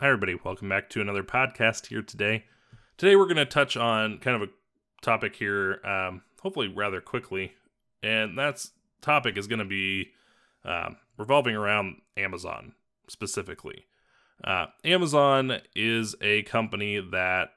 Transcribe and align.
Hi, 0.00 0.06
everybody. 0.06 0.34
Welcome 0.42 0.70
back 0.70 0.88
to 0.90 1.02
another 1.02 1.22
podcast 1.22 1.88
here 1.88 2.00
today. 2.00 2.46
Today, 2.96 3.16
we're 3.16 3.26
going 3.26 3.36
to 3.36 3.44
touch 3.44 3.76
on 3.76 4.16
kind 4.16 4.34
of 4.34 4.48
a 4.48 4.52
topic 5.02 5.36
here, 5.36 5.78
um, 5.84 6.22
hopefully 6.40 6.68
rather 6.68 7.02
quickly, 7.02 7.52
and 8.02 8.38
that's 8.38 8.70
topic 9.02 9.36
is 9.36 9.46
going 9.46 9.58
to 9.58 9.66
be 9.66 10.12
um, 10.64 10.96
revolving 11.18 11.54
around 11.54 11.96
Amazon 12.16 12.72
specifically. 13.10 13.84
Uh, 14.42 14.68
Amazon 14.86 15.58
is 15.76 16.16
a 16.22 16.44
company 16.44 16.98
that 16.98 17.50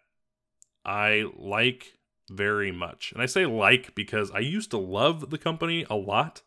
I 0.84 1.24
like 1.38 1.94
very 2.30 2.74
much, 2.74 3.14
and 3.14 3.22
I 3.22 3.26
say 3.26 3.46
like 3.46 3.96
because 3.96 4.32
I 4.32 4.40
used 4.40 4.70
to 4.72 4.78
love 4.78 5.30
the 5.30 5.38
company 5.38 5.86
a 5.90 5.96
lot 5.96 6.42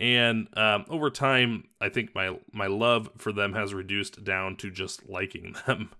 and 0.00 0.48
um, 0.56 0.84
over 0.88 1.10
time 1.10 1.64
i 1.80 1.88
think 1.88 2.14
my 2.14 2.36
my 2.52 2.66
love 2.66 3.10
for 3.18 3.30
them 3.30 3.52
has 3.52 3.74
reduced 3.74 4.24
down 4.24 4.56
to 4.56 4.70
just 4.70 5.08
liking 5.08 5.54
them. 5.66 5.90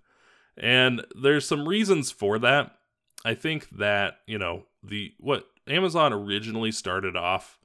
And 0.57 1.05
there's 1.15 1.47
some 1.47 1.67
reasons 1.67 2.11
for 2.11 2.37
that. 2.39 2.75
I 3.23 3.35
think 3.35 3.69
that 3.69 4.15
you 4.27 4.37
know 4.37 4.65
the 4.83 5.13
what 5.19 5.45
amazon 5.67 6.11
originally 6.11 6.71
started 6.71 7.15
off 7.15 7.59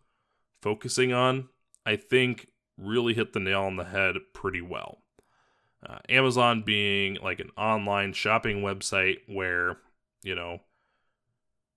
focusing 0.60 1.14
on 1.14 1.48
i 1.86 1.96
think 1.96 2.48
really 2.76 3.14
hit 3.14 3.32
the 3.32 3.40
nail 3.40 3.62
on 3.62 3.76
the 3.76 3.84
head 3.84 4.16
pretty 4.34 4.60
well. 4.60 4.98
Uh, 5.84 5.98
amazon 6.08 6.62
being 6.62 7.16
like 7.22 7.40
an 7.40 7.50
online 7.56 8.12
shopping 8.12 8.60
website 8.60 9.18
where 9.26 9.78
you 10.22 10.34
know 10.34 10.60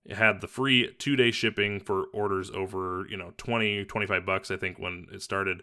it 0.04 0.16
had 0.16 0.40
the 0.40 0.48
free 0.48 0.94
two 0.98 1.16
day 1.16 1.30
shipping 1.30 1.80
for 1.80 2.04
orders 2.12 2.50
over, 2.50 3.06
you 3.08 3.16
know, 3.16 3.32
20, 3.36 3.84
25 3.84 4.26
bucks, 4.26 4.50
I 4.50 4.56
think, 4.56 4.78
when 4.78 5.06
it 5.12 5.22
started. 5.22 5.62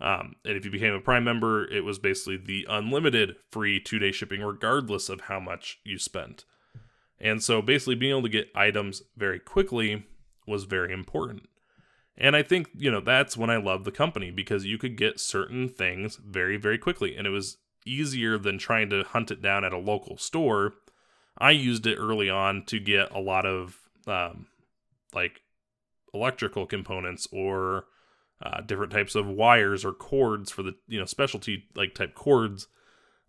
Um, 0.00 0.36
and 0.44 0.56
if 0.56 0.64
you 0.64 0.70
became 0.70 0.92
a 0.92 1.00
Prime 1.00 1.24
member, 1.24 1.64
it 1.66 1.84
was 1.84 1.98
basically 1.98 2.36
the 2.36 2.66
unlimited 2.68 3.36
free 3.50 3.80
two 3.80 3.98
day 3.98 4.12
shipping, 4.12 4.42
regardless 4.42 5.08
of 5.08 5.22
how 5.22 5.40
much 5.40 5.78
you 5.84 5.98
spent. 5.98 6.44
And 7.18 7.42
so 7.42 7.62
basically 7.62 7.94
being 7.94 8.10
able 8.10 8.22
to 8.22 8.28
get 8.28 8.50
items 8.54 9.02
very 9.16 9.38
quickly 9.38 10.04
was 10.46 10.64
very 10.64 10.92
important. 10.92 11.48
And 12.18 12.34
I 12.34 12.42
think, 12.42 12.68
you 12.74 12.90
know, 12.90 13.00
that's 13.00 13.36
when 13.36 13.50
I 13.50 13.56
love 13.56 13.84
the 13.84 13.92
company 13.92 14.30
because 14.30 14.64
you 14.64 14.78
could 14.78 14.96
get 14.96 15.20
certain 15.20 15.68
things 15.68 16.16
very, 16.16 16.56
very 16.56 16.78
quickly. 16.78 17.16
And 17.16 17.26
it 17.26 17.30
was 17.30 17.58
easier 17.84 18.38
than 18.38 18.58
trying 18.58 18.90
to 18.90 19.04
hunt 19.04 19.30
it 19.30 19.42
down 19.42 19.64
at 19.64 19.72
a 19.72 19.78
local 19.78 20.16
store 20.16 20.74
I 21.38 21.50
used 21.50 21.86
it 21.86 21.96
early 21.96 22.30
on 22.30 22.64
to 22.66 22.78
get 22.78 23.10
a 23.12 23.20
lot 23.20 23.46
of 23.46 23.76
um, 24.06 24.46
like 25.12 25.42
electrical 26.14 26.66
components 26.66 27.26
or 27.32 27.84
uh, 28.42 28.60
different 28.60 28.92
types 28.92 29.14
of 29.14 29.26
wires 29.26 29.84
or 29.84 29.92
cords 29.92 30.50
for 30.50 30.62
the 30.62 30.74
you 30.88 30.98
know 30.98 31.06
specialty 31.06 31.64
like 31.74 31.94
type 31.94 32.14
cords 32.14 32.68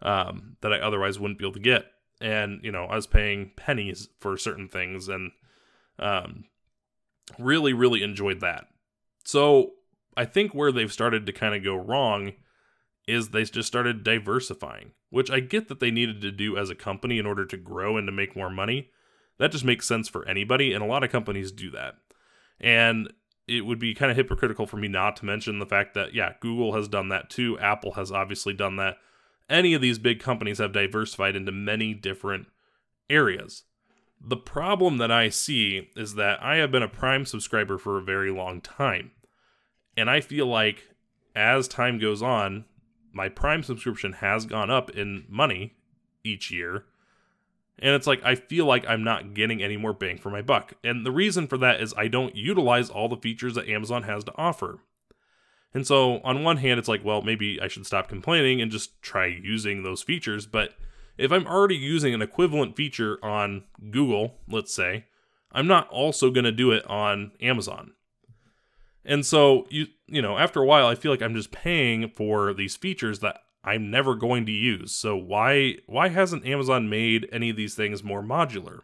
um, 0.01 0.57
that 0.61 0.73
I 0.73 0.79
otherwise 0.79 1.19
wouldn't 1.19 1.39
be 1.39 1.45
able 1.45 1.53
to 1.53 1.59
get. 1.59 1.85
And 2.19 2.59
you 2.63 2.71
know 2.71 2.85
I 2.85 2.95
was 2.95 3.07
paying 3.07 3.51
pennies 3.55 4.09
for 4.19 4.37
certain 4.37 4.69
things 4.69 5.07
and 5.07 5.31
um, 5.99 6.45
really 7.37 7.73
really 7.73 8.03
enjoyed 8.03 8.39
that. 8.41 8.65
So 9.23 9.71
I 10.15 10.25
think 10.25 10.53
where 10.53 10.71
they've 10.71 10.91
started 10.91 11.25
to 11.25 11.33
kind 11.33 11.53
of 11.55 11.63
go 11.63 11.75
wrong 11.75 12.33
is 13.07 13.29
they 13.29 13.43
just 13.43 13.67
started 13.67 14.03
diversifying, 14.03 14.91
which 15.09 15.31
I 15.31 15.39
get 15.39 15.67
that 15.67 15.79
they 15.79 15.91
needed 15.91 16.21
to 16.21 16.31
do 16.31 16.57
as 16.57 16.69
a 16.69 16.75
company 16.75 17.17
in 17.19 17.25
order 17.25 17.45
to 17.45 17.57
grow 17.57 17.97
and 17.97 18.07
to 18.07 18.11
make 18.11 18.35
more 18.35 18.49
money. 18.49 18.89
That 19.39 19.51
just 19.51 19.65
makes 19.65 19.87
sense 19.87 20.09
for 20.09 20.27
anybody, 20.27 20.73
and 20.73 20.83
a 20.83 20.87
lot 20.87 21.03
of 21.03 21.11
companies 21.11 21.51
do 21.51 21.69
that. 21.71 21.95
And 22.59 23.13
it 23.47 23.61
would 23.61 23.79
be 23.79 23.93
kind 23.93 24.11
of 24.11 24.17
hypocritical 24.17 24.67
for 24.67 24.77
me 24.77 24.87
not 24.87 25.15
to 25.17 25.25
mention 25.25 25.59
the 25.59 25.65
fact 25.65 25.93
that, 25.93 26.13
yeah, 26.13 26.33
Google 26.41 26.75
has 26.75 26.87
done 26.87 27.09
that 27.09 27.29
too. 27.29 27.57
Apple 27.59 27.93
has 27.93 28.11
obviously 28.11 28.53
done 28.53 28.75
that. 28.77 28.97
Any 29.49 29.73
of 29.73 29.81
these 29.81 29.99
big 29.99 30.19
companies 30.19 30.57
have 30.57 30.73
diversified 30.73 31.35
into 31.35 31.51
many 31.51 31.93
different 31.93 32.47
areas. 33.09 33.63
The 34.19 34.35
problem 34.35 34.97
that 34.97 35.11
I 35.11 35.29
see 35.29 35.89
is 35.95 36.15
that 36.15 36.43
I 36.43 36.57
have 36.57 36.71
been 36.71 36.83
a 36.83 36.89
Prime 36.89 37.25
subscriber 37.25 37.77
for 37.77 37.97
a 37.97 38.03
very 38.03 38.31
long 38.31 38.59
time. 38.59 39.11
And 39.95 40.09
I 40.09 40.19
feel 40.19 40.47
like 40.47 40.89
as 41.35 41.67
time 41.67 41.99
goes 41.99 42.21
on, 42.21 42.65
my 43.17 43.27
Prime 43.27 43.63
subscription 43.63 44.13
has 44.13 44.45
gone 44.45 44.69
up 44.69 44.91
in 44.91 45.25
money 45.27 45.75
each 46.23 46.51
year. 46.51 46.85
And 47.79 47.93
it's 47.93 48.07
like, 48.07 48.23
I 48.23 48.35
feel 48.35 48.65
like 48.65 48.85
I'm 48.87 49.03
not 49.03 49.33
getting 49.33 49.61
any 49.61 49.75
more 49.75 49.93
bang 49.93 50.17
for 50.17 50.29
my 50.29 50.41
buck. 50.41 50.73
And 50.83 51.05
the 51.05 51.11
reason 51.11 51.47
for 51.47 51.57
that 51.57 51.81
is 51.81 51.93
I 51.97 52.07
don't 52.07 52.35
utilize 52.35 52.89
all 52.89 53.09
the 53.09 53.17
features 53.17 53.55
that 53.55 53.67
Amazon 53.67 54.03
has 54.03 54.23
to 54.25 54.33
offer. 54.35 54.79
And 55.73 55.85
so, 55.85 56.21
on 56.23 56.43
one 56.43 56.57
hand, 56.57 56.79
it's 56.79 56.87
like, 56.87 57.03
well, 57.03 57.21
maybe 57.21 57.59
I 57.61 57.67
should 57.67 57.85
stop 57.85 58.07
complaining 58.07 58.61
and 58.61 58.71
just 58.71 58.99
try 59.01 59.25
using 59.25 59.83
those 59.83 60.01
features. 60.01 60.47
But 60.47 60.73
if 61.17 61.31
I'm 61.31 61.45
already 61.45 61.75
using 61.75 62.13
an 62.13 62.21
equivalent 62.21 62.75
feature 62.75 63.23
on 63.23 63.63
Google, 63.91 64.35
let's 64.47 64.73
say, 64.73 65.05
I'm 65.51 65.67
not 65.67 65.89
also 65.89 66.29
going 66.31 66.45
to 66.45 66.51
do 66.51 66.71
it 66.71 66.85
on 66.87 67.31
Amazon. 67.41 67.91
And 69.07 69.25
so 69.25 69.65
you 69.71 69.87
you 70.05 70.21
know, 70.21 70.37
after 70.37 70.61
a 70.61 70.65
while 70.65 70.85
I 70.85 70.93
feel 70.93 71.11
like 71.11 71.23
I'm 71.23 71.33
just 71.33 71.51
paying 71.51 72.09
for 72.09 72.53
these 72.53 72.75
features 72.75 73.19
that 73.19 73.41
I'm 73.63 73.89
never 73.89 74.13
going 74.13 74.45
to 74.45 74.51
use. 74.51 74.91
So 74.93 75.15
why 75.15 75.77
why 75.87 76.09
hasn't 76.09 76.45
Amazon 76.45 76.89
made 76.89 77.27
any 77.31 77.49
of 77.49 77.55
these 77.55 77.73
things 77.73 78.03
more 78.03 78.21
modular? 78.21 78.81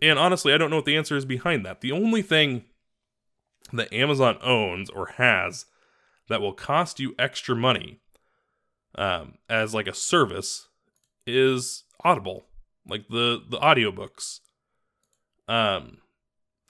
And 0.00 0.18
honestly, 0.18 0.54
I 0.54 0.58
don't 0.58 0.70
know 0.70 0.76
what 0.76 0.86
the 0.86 0.96
answer 0.96 1.16
is 1.16 1.26
behind 1.26 1.66
that. 1.66 1.82
The 1.82 1.92
only 1.92 2.22
thing 2.22 2.64
that 3.72 3.92
Amazon 3.92 4.38
owns 4.42 4.88
or 4.88 5.06
has 5.16 5.66
that 6.28 6.40
will 6.40 6.54
cost 6.54 7.00
you 7.00 7.14
extra 7.18 7.54
money 7.54 7.98
um, 8.94 9.34
as 9.48 9.74
like 9.74 9.86
a 9.86 9.94
service 9.94 10.68
is 11.26 11.84
Audible, 12.02 12.46
like 12.88 13.08
the 13.08 13.42
the 13.46 13.58
audiobooks. 13.58 14.40
Um, 15.46 15.98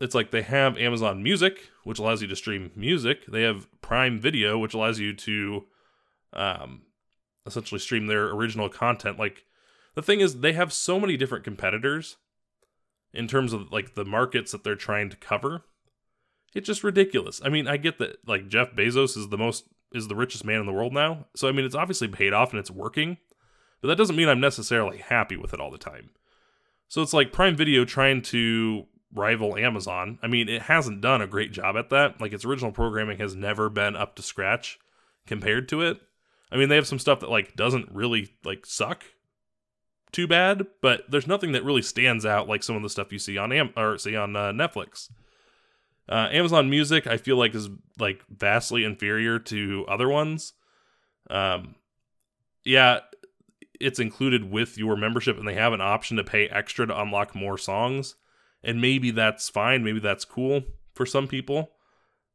it's 0.01 0.15
like 0.15 0.31
they 0.31 0.43
have 0.43 0.79
Amazon 0.79 1.23
Music, 1.23 1.71
which 1.85 1.99
allows 1.99 2.23
you 2.23 2.29
to 2.29 2.37
stream 2.37 2.71
music. 2.75 3.27
They 3.27 3.43
have 3.43 3.69
Prime 3.83 4.19
Video, 4.19 4.59
which 4.59 4.75
allows 4.75 4.99
you 4.99 5.13
to 5.15 5.67
um, 6.33 6.83
essentially 7.47 7.79
stream 7.79 8.07
their 8.07 8.31
original 8.31 8.69
content. 8.69 9.19
Like 9.19 9.45
the 9.95 10.03
thing 10.03 10.21
is, 10.21 10.41
they 10.41 10.55
have 10.55 10.73
so 10.73 10.99
many 10.99 11.17
different 11.17 11.45
competitors 11.45 12.17
in 13.13 13.29
terms 13.29 13.53
of 13.53 13.71
like 13.71 13.95
the 13.95 14.05
markets 14.05 14.53
that 14.53 14.65
they're 14.65 14.75
trying 14.75 15.11
to 15.11 15.17
cover. 15.17 15.65
It's 16.55 16.67
just 16.67 16.83
ridiculous. 16.83 17.41
I 17.45 17.51
mean, 17.51 17.69
I 17.69 17.77
get 17.77 17.99
that 17.99 18.27
like 18.27 18.49
Jeff 18.49 18.73
Bezos 18.73 19.17
is 19.17 19.29
the 19.29 19.39
most 19.39 19.65
is 19.93 20.09
the 20.09 20.17
richest 20.17 20.45
man 20.45 20.61
in 20.61 20.67
the 20.67 20.73
world 20.73 20.95
now. 20.95 21.27
So 21.37 21.47
I 21.47 21.53
mean, 21.53 21.67
it's 21.67 21.75
obviously 21.75 22.09
paid 22.09 22.33
off 22.33 22.51
and 22.51 22.59
it's 22.59 22.71
working. 22.71 23.19
But 23.83 23.89
that 23.89 23.99
doesn't 23.99 24.17
mean 24.17 24.29
I'm 24.29 24.41
necessarily 24.41 24.99
happy 24.99 25.37
with 25.37 25.55
it 25.55 25.61
all 25.61 25.71
the 25.71 25.79
time. 25.79 26.11
So 26.89 27.03
it's 27.03 27.13
like 27.13 27.33
Prime 27.33 27.57
Video 27.57 27.85
trying 27.85 28.23
to 28.23 28.87
rival 29.15 29.57
Amazon. 29.57 30.19
I 30.23 30.27
mean, 30.27 30.49
it 30.49 30.63
hasn't 30.63 31.01
done 31.01 31.21
a 31.21 31.27
great 31.27 31.53
job 31.53 31.77
at 31.77 31.91
that. 31.91 32.21
Like 32.21 32.33
its 32.33 32.45
original 32.45 32.73
programming 32.73 33.19
has 33.19 33.35
never 33.35 33.69
been 33.69 33.97
up 33.97 34.17
to 34.17 34.23
scratch 34.23 34.79
compared 35.27 35.69
to 35.71 35.83
it. 35.83 36.01
I 36.53 36.57
mean, 36.57 36.69
they 36.69 36.77
have 36.77 36.87
some 36.87 36.99
stuff 36.99 37.21
that 37.21 37.31
like 37.31 37.57
doesn't 37.57 37.91
really 37.93 38.31
like 38.45 38.67
suck 38.67 39.05
too 40.13 40.27
bad, 40.27 40.67
but 40.81 41.05
there's 41.09 41.27
nothing 41.27 41.53
that 41.53 41.65
really 41.65 41.83
stands 41.83 42.27
out 42.27 42.49
like 42.49 42.63
some 42.63 42.77
of 42.77 42.83
the 42.83 42.91
stuff 42.91 43.13
you 43.13 43.19
see 43.19 43.39
on 43.39 43.53
Am 43.53 43.73
or 43.77 43.99
see 43.99 44.17
on 44.17 44.35
uh, 44.35 44.53
Netflix. 44.53 45.11
Uh, 46.09 46.29
Amazon 46.33 46.69
Music, 46.69 47.07
I 47.07 47.17
feel 47.17 47.37
like 47.37 47.55
is 47.55 47.69
like 47.99 48.25
vastly 48.29 48.83
inferior 48.83 49.39
to 49.39 49.87
other 49.89 50.09
ones. 50.09 50.55
Um, 51.29 51.77
yeah, 52.65 53.01
it's 53.79 54.01
included 54.01 54.51
with 54.51 54.77
your 54.77 54.97
membership, 54.97 55.39
and 55.39 55.47
they 55.47 55.55
have 55.55 55.73
an 55.73 55.81
option 55.81 56.17
to 56.17 56.25
pay 56.25 56.49
extra 56.49 56.87
to 56.87 57.01
unlock 57.01 57.35
more 57.37 57.57
songs. 57.57 58.17
And 58.63 58.81
maybe 58.81 59.11
that's 59.11 59.49
fine. 59.49 59.85
Maybe 59.85 60.01
that's 60.01 60.25
cool 60.25 60.63
for 60.95 61.07
some 61.07 61.27
people. 61.27 61.71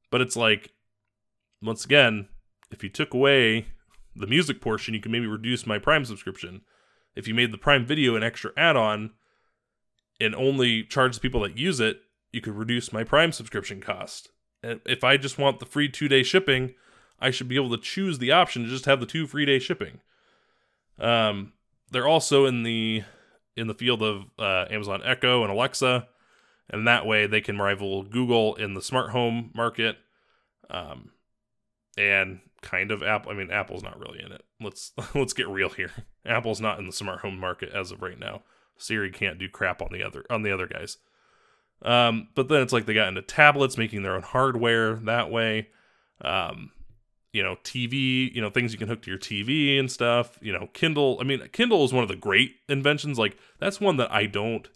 But 0.09 0.21
it's 0.21 0.35
like, 0.35 0.71
once 1.61 1.85
again, 1.85 2.27
if 2.71 2.83
you 2.83 2.89
took 2.89 3.13
away 3.13 3.67
the 4.15 4.27
music 4.27 4.61
portion, 4.61 4.93
you 4.93 5.01
can 5.01 5.11
maybe 5.11 5.27
reduce 5.27 5.67
my 5.67 5.77
Prime 5.77 6.05
subscription. 6.05 6.61
If 7.15 7.27
you 7.27 7.33
made 7.33 7.51
the 7.51 7.57
Prime 7.57 7.85
Video 7.85 8.15
an 8.15 8.23
extra 8.23 8.51
add 8.57 8.75
on 8.75 9.11
and 10.19 10.33
only 10.35 10.83
charge 10.83 11.15
the 11.15 11.21
people 11.21 11.41
that 11.41 11.57
use 11.57 11.79
it, 11.79 12.01
you 12.31 12.41
could 12.41 12.55
reduce 12.55 12.91
my 12.91 13.03
Prime 13.03 13.31
subscription 13.31 13.81
cost. 13.81 14.29
If 14.63 15.03
I 15.03 15.17
just 15.17 15.37
want 15.37 15.59
the 15.59 15.65
free 15.65 15.89
two 15.89 16.07
day 16.07 16.23
shipping, 16.23 16.73
I 17.19 17.31
should 17.31 17.47
be 17.47 17.55
able 17.55 17.69
to 17.69 17.81
choose 17.81 18.19
the 18.19 18.31
option 18.31 18.63
to 18.63 18.69
just 18.69 18.85
have 18.85 18.99
the 18.99 19.05
two 19.05 19.27
free 19.27 19.45
day 19.45 19.59
shipping. 19.59 19.99
Um, 20.99 21.53
they're 21.91 22.07
also 22.07 22.45
in 22.45 22.63
the 22.63 23.03
in 23.55 23.67
the 23.67 23.73
field 23.73 24.01
of 24.01 24.25
uh, 24.37 24.65
Amazon 24.69 25.01
Echo 25.05 25.43
and 25.43 25.51
Alexa 25.51 26.07
and 26.69 26.87
that 26.87 27.05
way 27.05 27.27
they 27.27 27.41
can 27.41 27.57
rival 27.57 28.03
Google 28.03 28.55
in 28.55 28.73
the 28.73 28.81
smart 28.81 29.11
home 29.11 29.51
market, 29.53 29.97
um, 30.69 31.11
and 31.97 32.39
kind 32.61 32.91
of 32.91 33.03
Apple. 33.03 33.31
I 33.31 33.35
mean, 33.35 33.51
Apple's 33.51 33.83
not 33.83 33.99
really 33.99 34.21
in 34.23 34.31
it. 34.31 34.43
Let's 34.59 34.91
let's 35.15 35.33
get 35.33 35.47
real 35.47 35.69
here. 35.69 35.91
Apple's 36.25 36.61
not 36.61 36.79
in 36.79 36.85
the 36.85 36.93
smart 36.93 37.21
home 37.21 37.39
market 37.39 37.69
as 37.73 37.91
of 37.91 38.01
right 38.01 38.19
now. 38.19 38.43
Siri 38.77 39.11
can't 39.11 39.39
do 39.39 39.47
crap 39.47 39.81
on 39.81 39.89
the 39.91 40.03
other 40.03 40.25
on 40.29 40.43
the 40.43 40.53
other 40.53 40.67
guys. 40.67 40.97
Um, 41.81 42.29
but 42.35 42.47
then 42.47 42.61
it's 42.61 42.73
like 42.73 42.85
they 42.85 42.93
got 42.93 43.07
into 43.07 43.21
tablets, 43.21 43.77
making 43.77 44.03
their 44.03 44.15
own 44.15 44.21
hardware 44.21 44.95
that 44.95 45.29
way. 45.29 45.69
Um, 46.21 46.71
you 47.31 47.43
know, 47.43 47.57
TV, 47.63 48.33
you 48.33 48.41
know, 48.41 48.49
things 48.49 48.71
you 48.71 48.79
can 48.79 48.87
hook 48.87 49.01
to 49.01 49.09
your 49.09 49.19
TV 49.19 49.77
and 49.77 49.91
stuff, 49.91 50.39
you 50.41 50.53
know, 50.53 50.69
Kindle. 50.71 51.17
I 51.19 51.25
mean, 51.25 51.45
Kindle 51.51 51.83
is 51.83 51.91
one 51.91 52.01
of 52.01 52.07
the 52.07 52.15
great 52.15 52.55
inventions. 52.69 53.19
Like, 53.19 53.37
that's 53.59 53.81
one 53.81 53.97
that 53.97 54.09
I 54.09 54.25
don't 54.25 54.69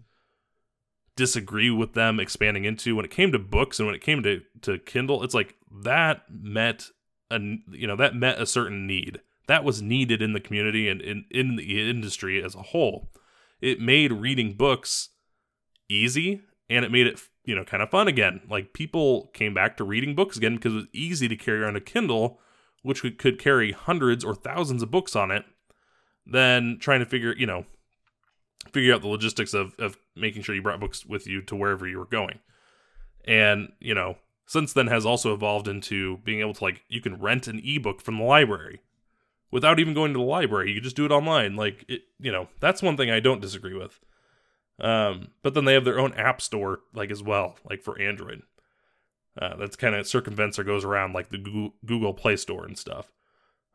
disagree 1.20 1.70
with 1.70 1.94
them 1.94 2.18
expanding 2.18 2.64
into. 2.64 2.96
When 2.96 3.04
it 3.04 3.12
came 3.12 3.34
to 3.34 3.40
books 3.40 3.78
and 3.78 3.86
when 3.86 3.96
it 3.96 4.02
came 4.02 4.24
to, 4.24 4.42
to 4.62 4.80
Kindle, 4.80 5.22
it's 5.22 5.34
like 5.34 5.56
that 5.70 6.24
met 6.32 6.86
a, 7.30 7.40
you 7.70 7.86
know, 7.86 7.98
that 7.98 8.16
met 8.16 8.42
a 8.42 8.46
certain 8.46 8.88
need. 8.88 9.20
That 9.48 9.66
was 9.66 9.82
needed 9.82 10.22
in 10.22 10.32
the 10.32 10.40
community 10.40 10.88
and 10.88 11.02
in, 11.02 11.26
in 11.30 11.58
the 11.58 11.90
industry 11.90 12.42
as 12.42 12.56
a 12.56 12.62
whole. 12.62 13.12
It 13.60 13.82
made 13.82 14.14
reading 14.14 14.54
books 14.54 15.10
easy 15.90 16.42
and 16.70 16.86
it 16.86 16.92
made 16.92 17.08
it 17.08 17.20
you 17.44 17.56
know 17.56 17.66
kind 17.66 17.82
of 17.82 17.90
fun 17.90 18.08
again 18.08 18.42
like 18.48 18.74
people 18.74 19.32
came 19.34 19.56
back 19.56 19.76
to 19.76 19.84
reading 19.84 20.14
books 20.14 20.38
again 20.38 20.56
because 20.56 20.74
it 20.74 20.78
was 20.78 20.88
easy 20.94 21.28
to 21.28 21.36
carry 21.36 21.62
around 21.62 21.76
a 21.76 21.82
kindle 21.82 22.40
which 22.84 23.02
could 23.18 23.40
carry 23.40 23.72
hundreds 23.72 24.24
or 24.24 24.36
thousands 24.36 24.84
of 24.84 24.92
books 24.92 25.16
on 25.16 25.32
it 25.32 25.44
than 26.28 26.78
trying 26.80 27.00
to 27.00 27.08
figure 27.08 27.34
you 27.36 27.48
know 27.48 27.66
figure 28.72 28.94
out 28.94 29.02
the 29.02 29.08
logistics 29.08 29.54
of 29.54 29.74
of 29.80 29.98
making 30.16 30.42
sure 30.42 30.56
you 30.56 30.62
brought 30.62 30.80
books 30.80 31.06
with 31.06 31.28
you 31.28 31.42
to 31.42 31.56
wherever 31.56 31.88
you 31.88 31.98
were 31.98 32.06
going 32.06 32.40
and 33.26 33.72
you 33.80 33.94
know 33.94 34.16
since 34.46 34.74
then 34.74 34.88
has 34.88 35.06
also 35.06 35.34
evolved 35.34 35.68
into 35.68 36.18
being 36.18 36.40
able 36.40 36.54
to 36.54 36.64
like 36.64 36.84
you 36.90 37.02
can 37.02 37.20
rent 37.20 37.48
an 37.48 37.62
ebook 37.64 38.02
from 38.02 38.18
the 38.18 38.24
library 38.24 38.82
without 39.52 39.80
even 39.80 39.94
going 39.94 40.14
to 40.14 40.20
the 40.20 40.26
library 40.26 40.70
you 40.70 40.76
can 40.76 40.84
just 40.84 40.96
do 40.96 41.06
it 41.06 41.12
online 41.12 41.56
like 41.56 41.86
it 41.88 42.02
you 42.20 42.32
know 42.32 42.48
that's 42.60 42.82
one 42.82 42.98
thing 42.98 43.10
i 43.10 43.20
don't 43.20 43.42
disagree 43.42 43.74
with 43.74 44.00
um, 44.82 45.30
but 45.44 45.54
then 45.54 45.66
they 45.66 45.74
have 45.74 45.86
their 45.86 46.00
own 46.00 46.14
app 46.14 46.42
store 46.42 46.80
like 46.94 47.12
as 47.12 47.22
well, 47.22 47.58
like 47.70 47.82
for 47.82 48.00
Android. 48.00 48.42
Uh, 49.40 49.56
that's 49.56 49.76
kind 49.76 49.96
of 49.96 50.08
circumvents 50.08 50.58
or 50.58 50.64
goes 50.64 50.84
around 50.84 51.14
like 51.14 51.30
the 51.30 51.38
Google, 51.38 51.74
Google 51.86 52.14
Play 52.14 52.36
Store 52.36 52.66
and 52.66 52.78
stuff. 52.78 53.12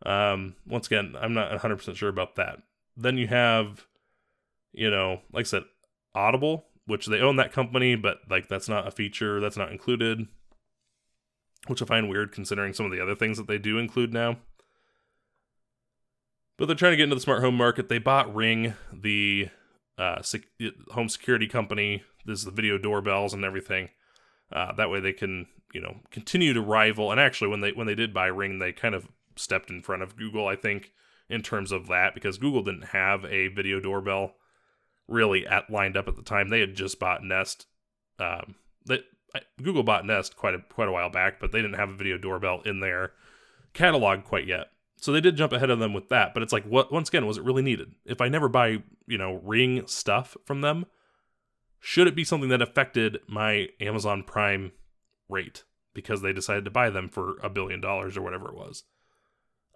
Um, 0.05 0.57
once 0.67 0.87
again, 0.87 1.15
I'm 1.19 1.35
not 1.35 1.51
100% 1.51 1.97
sure 1.97 2.09
about 2.09 2.37
that. 2.37 2.59
Then 2.97 3.17
you 3.17 3.29
have, 3.29 3.87
you 4.75 4.91
know, 4.91 5.21
like 5.33 5.47
I 5.47 5.49
said, 5.49 5.65
Audible, 6.15 6.67
which 6.87 7.07
they 7.07 7.21
own 7.21 7.37
that 7.37 7.53
company, 7.53 7.95
but 7.95 8.19
like 8.29 8.49
that's 8.49 8.69
not 8.69 8.87
a 8.87 8.91
feature, 8.91 9.41
that's 9.41 9.57
not 9.57 9.73
included, 9.73 10.27
which 11.67 11.83
I 11.83 11.87
find 11.87 12.09
weird 12.09 12.33
considering 12.33 12.75
some 12.75 12.87
of 12.87 12.93
the 12.93 13.01
other 13.01 13.15
things 13.15 13.39
that 13.39 13.47
they 13.47 13.59
do 13.59 13.79
include 13.79 14.13
now. 14.13 14.39
But 16.57 16.67
they're 16.67 16.77
trying 16.77 16.93
to 16.93 16.97
get 16.97 17.05
into 17.05 17.17
the 17.17 17.21
smart 17.21 17.43
home 17.43 17.57
market. 17.57 17.89
They 17.89 17.99
bought 17.99 18.33
Ring, 18.35 18.75
the 18.93 19.49
uh, 19.99 20.23
sec- 20.23 20.43
home 20.91 21.09
security 21.09 21.49
company. 21.49 22.05
This 22.27 22.41
is 22.41 22.45
the 22.45 22.53
video 22.53 22.79
doorbells 22.79 23.35
and 23.35 23.45
everything. 23.45 23.89
Uh, 24.53 24.73
that 24.75 24.89
way 24.89 25.01
they 25.01 25.13
can, 25.13 25.47
you 25.73 25.81
know, 25.81 25.97
continue 26.11 26.53
to 26.53 26.61
rival. 26.61 27.11
And 27.11 27.21
actually, 27.21 27.49
when 27.49 27.61
they 27.61 27.73
when 27.73 27.89
they 27.89 27.97
did 27.97 28.15
buy 28.15 28.27
Ring, 28.27 28.61
they 28.61 28.73
kind 28.73 28.95
of 28.95 29.09
stepped 29.35 29.69
in 29.71 29.83
front 29.83 30.03
of 30.03 30.17
Google, 30.17 30.47
I 30.47 30.55
think, 30.55 30.93
in 31.29 31.43
terms 31.43 31.73
of 31.73 31.89
that 31.89 32.15
because 32.15 32.39
Google 32.39 32.63
didn't 32.63 32.89
have 32.89 33.25
a 33.25 33.49
video 33.49 33.81
doorbell 33.81 34.35
really 35.09 35.47
at 35.47 35.71
lined 35.71 35.97
up 35.97 36.09
at 36.09 36.17
the 36.17 36.23
time. 36.23 36.49
They 36.49 36.61
had 36.61 36.75
just 36.75 36.99
bought 36.99 37.23
Nest. 37.23 37.67
Um, 38.19 38.55
that 38.87 39.05
Google 39.63 39.83
bought 39.83 40.07
Nest 40.07 40.37
quite 40.37 40.55
a 40.55 40.59
quite 40.59 40.89
a 40.89 40.93
while 40.93 41.11
back, 41.11 41.41
but 41.41 41.53
they 41.53 41.61
didn't 41.61 41.79
have 41.79 41.91
a 41.91 41.97
video 41.97 42.19
doorbell 42.19 42.63
in 42.65 42.81
their 42.81 43.13
catalog 43.73 44.25
quite 44.25 44.47
yet. 44.47 44.69
So 44.97 45.13
they 45.13 45.21
did 45.21 45.37
jump 45.37 45.53
ahead 45.53 45.71
of 45.71 45.81
them 45.81 45.93
with 45.93 46.09
that, 46.09 46.33
but 46.33 46.43
it's 46.43 46.53
like, 46.53 46.65
what? 46.65 46.93
Once 46.93 47.09
again, 47.09 47.27
was 47.27 47.37
it 47.37 47.45
really 47.45 47.63
needed? 47.63 47.93
If 48.05 48.21
I 48.21 48.29
never 48.29 48.49
buy, 48.49 48.83
you 49.07 49.19
know, 49.19 49.41
Ring 49.43 49.87
stuff 49.87 50.37
from 50.45 50.61
them, 50.61 50.87
should 51.81 52.07
it 52.07 52.17
be 52.17 52.25
something 52.25 52.49
that 52.49 52.63
affected 52.63 53.19
my 53.29 53.69
Amazon 53.81 54.23
Prime 54.23 54.73
rate 55.29 55.65
because 55.93 56.23
they 56.23 56.33
decided 56.33 56.65
to 56.65 56.71
buy 56.71 56.91
them 56.91 57.09
for 57.09 57.37
a 57.43 57.51
billion 57.51 57.81
dollars 57.81 58.17
or 58.17 58.23
whatever 58.23 58.49
it 58.49 58.57
was? 58.57 58.85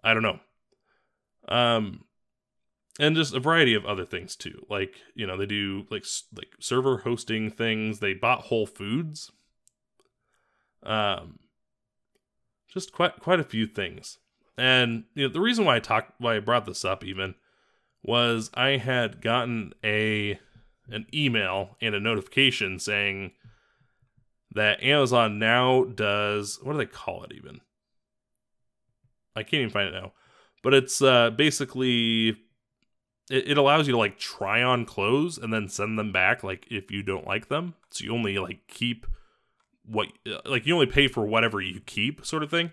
I 0.03 0.13
don't 0.13 0.23
know. 0.23 0.39
Um, 1.47 2.05
and 2.99 3.15
just 3.15 3.33
a 3.33 3.39
variety 3.39 3.73
of 3.73 3.85
other 3.85 4.05
things 4.05 4.35
too. 4.35 4.65
Like 4.69 4.95
you 5.15 5.25
know, 5.25 5.37
they 5.37 5.45
do 5.45 5.85
like 5.89 6.05
like 6.35 6.49
server 6.59 6.97
hosting 6.97 7.49
things. 7.49 7.99
They 7.99 8.13
bought 8.13 8.41
Whole 8.41 8.67
Foods. 8.67 9.31
Um, 10.83 11.39
just 12.67 12.91
quite 12.91 13.19
quite 13.19 13.39
a 13.39 13.45
few 13.45 13.65
things. 13.65 14.19
And 14.57 15.05
you 15.15 15.25
know, 15.25 15.33
the 15.33 15.39
reason 15.39 15.63
why 15.63 15.77
I 15.77 15.79
talked, 15.79 16.19
why 16.19 16.35
I 16.35 16.39
brought 16.39 16.65
this 16.65 16.83
up, 16.83 17.03
even, 17.03 17.35
was 18.03 18.51
I 18.53 18.71
had 18.77 19.21
gotten 19.21 19.73
a 19.83 20.37
an 20.89 21.05
email 21.13 21.77
and 21.81 21.95
a 21.95 21.99
notification 21.99 22.79
saying 22.79 23.31
that 24.51 24.83
Amazon 24.83 25.39
now 25.39 25.85
does 25.85 26.59
what 26.61 26.73
do 26.73 26.77
they 26.79 26.85
call 26.85 27.23
it 27.23 27.31
even? 27.33 27.61
I 29.35 29.43
can't 29.43 29.61
even 29.61 29.69
find 29.69 29.87
it 29.87 29.93
now, 29.93 30.11
but 30.63 30.73
it's 30.73 31.01
uh, 31.01 31.29
basically 31.29 32.35
it, 33.29 33.51
it 33.51 33.57
allows 33.57 33.87
you 33.87 33.93
to 33.93 33.99
like 33.99 34.17
try 34.17 34.61
on 34.61 34.85
clothes 34.85 35.37
and 35.37 35.53
then 35.53 35.69
send 35.69 35.97
them 35.97 36.11
back 36.11 36.43
like 36.43 36.67
if 36.69 36.91
you 36.91 37.03
don't 37.03 37.27
like 37.27 37.47
them. 37.47 37.75
So 37.91 38.03
you 38.05 38.13
only 38.13 38.37
like 38.37 38.67
keep 38.67 39.05
what 39.85 40.07
uh, 40.27 40.39
like 40.45 40.65
you 40.65 40.73
only 40.73 40.85
pay 40.85 41.07
for 41.07 41.25
whatever 41.25 41.61
you 41.61 41.79
keep, 41.79 42.25
sort 42.25 42.43
of 42.43 42.49
thing. 42.49 42.71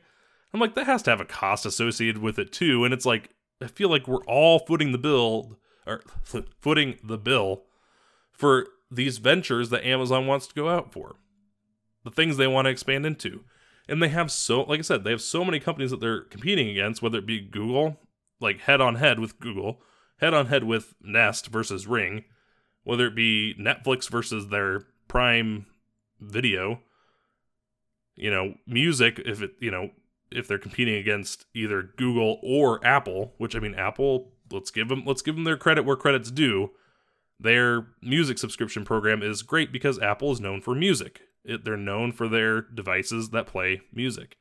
I'm 0.53 0.61
like, 0.61 0.75
that 0.75 0.87
has 0.87 1.03
to 1.05 1.11
have 1.11 1.21
a 1.21 1.27
cost 1.27 1.67
associated 1.67 2.19
with 2.19 2.39
it 2.39 2.53
too. 2.53 2.85
And 2.85 2.95
it's 2.95 3.07
like, 3.07 3.31
I 3.61 3.67
feel 3.67 3.91
like 3.91 4.09
we're 4.09 4.25
all 4.25 4.61
footing 4.61 4.93
the 4.93 4.99
bill 4.99 5.59
or 5.87 6.03
footing 6.61 6.99
the 7.03 7.19
bill 7.19 7.65
for 8.33 8.67
these 8.91 9.19
ventures 9.19 9.71
that 9.71 9.87
Amazon 9.87 10.27
wants 10.27 10.47
to 10.47 10.55
go 10.55 10.69
out 10.69 10.93
for, 10.93 11.17
the 12.05 12.11
things 12.11 12.37
they 12.37 12.47
want 12.47 12.67
to 12.67 12.71
expand 12.71 13.05
into. 13.05 13.45
And 13.89 14.03
they 14.03 14.09
have 14.09 14.31
so, 14.33 14.63
like 14.63 14.79
I 14.79 14.83
said, 14.83 15.05
they 15.05 15.11
have 15.11 15.23
so 15.23 15.45
many 15.45 15.61
companies 15.61 15.91
that 15.91 16.01
they're 16.01 16.23
competing 16.23 16.69
against, 16.69 17.03
whether 17.03 17.19
it 17.19 17.27
be 17.27 17.41
Google, 17.41 17.99
like 18.41 18.61
head 18.61 18.81
on 18.81 18.97
head 18.97 19.21
with 19.21 19.39
Google, 19.39 19.81
head 20.19 20.35
on 20.35 20.47
head 20.47 20.65
with 20.65 20.95
Nest 21.01 21.49
versus 21.49 21.87
Ring, 21.87 22.25
whether 22.85 23.07
it 23.07 23.15
be 23.15 23.55
Netflix 23.59 24.09
versus 24.09 24.49
their 24.49 24.83
Prime 25.09 25.67
Video, 26.21 26.81
you 28.15 28.31
know, 28.31 28.55
music, 28.67 29.21
if 29.25 29.43
it, 29.43 29.53
you 29.61 29.71
know, 29.71 29.91
if 30.31 30.49
they're 30.49 30.59
competing 30.59 30.95
against 30.95 31.47
either 31.55 31.83
Google 31.83 32.41
or 32.43 32.85
Apple, 32.85 33.35
which 33.39 33.55
I 33.55 33.59
mean 33.59 33.75
Apple, 33.75 34.33
let's 34.51 34.71
give 34.71 34.89
them 34.89 35.05
let's 35.05 35.23
give 35.23 35.35
them 35.35 35.45
their 35.45 35.57
credit 35.57 35.85
where 35.85 35.97
credit's 35.97 36.31
due. 36.31 36.71
Their 37.39 37.89
music 38.01 38.39
subscription 38.39 38.85
program 38.85 39.23
is 39.23 39.43
great 39.43 39.71
because 39.71 39.99
Apple 39.99 40.33
is 40.33 40.41
known 40.41 40.63
for 40.63 40.75
music. 40.75 41.21
It, 41.45 41.65
they're 41.65 41.77
known 41.77 42.13
for 42.13 42.29
their 42.29 42.63
devices 42.63 43.31
that 43.31 43.47
play 43.47 43.83
music. 43.93 44.37